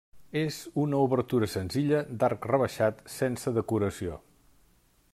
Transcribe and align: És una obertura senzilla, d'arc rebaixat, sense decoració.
És 0.43 0.55
una 0.83 1.01
obertura 1.07 1.49
senzilla, 1.51 2.01
d'arc 2.23 2.49
rebaixat, 2.53 3.05
sense 3.19 3.57
decoració. 3.59 4.21